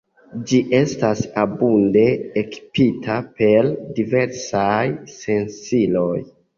[0.51, 2.07] Ĝi estas abunde
[2.45, 4.85] ekipita per diversaj
[5.23, 6.15] sensiloj.